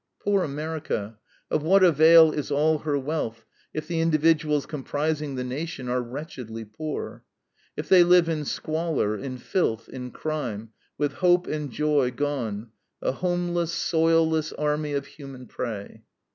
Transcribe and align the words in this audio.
Poor 0.19 0.43
America, 0.43 1.19
of 1.51 1.61
what 1.61 1.83
avail 1.83 2.31
is 2.31 2.49
all 2.49 2.79
her 2.79 2.97
wealth, 2.97 3.45
if 3.71 3.87
the 3.87 4.01
individuals 4.01 4.65
comprising 4.65 5.35
the 5.35 5.43
nation 5.43 5.87
are 5.87 6.01
wretchedly 6.01 6.65
poor? 6.65 7.23
If 7.77 7.87
they 7.87 8.03
live 8.03 8.27
in 8.27 8.45
squalor, 8.45 9.15
in 9.15 9.37
filth, 9.37 9.87
in 9.87 10.09
crime, 10.09 10.71
with 10.97 11.13
hope 11.13 11.45
and 11.45 11.71
joy 11.71 12.09
gone, 12.09 12.71
a 12.99 13.11
homeless, 13.11 13.71
soilless 13.73 14.51
army 14.53 14.93
of 14.93 15.05
human 15.05 15.45
prey. 15.45 16.01